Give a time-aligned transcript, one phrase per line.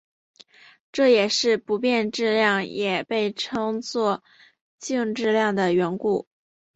[0.91, 4.23] 这也是不变质量也被称作
[4.79, 6.27] 静质量的缘故。